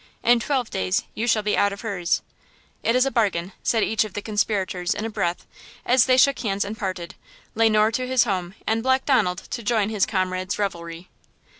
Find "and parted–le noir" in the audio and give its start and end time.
6.65-7.91